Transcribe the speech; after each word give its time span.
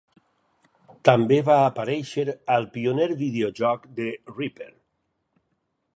També 1.09 1.37
va 1.49 1.57
aparèixer 1.65 2.35
al 2.55 2.67
pioner 2.79 3.07
videojoc 3.23 3.87
de 4.01 4.09
"Ripper". 4.39 4.71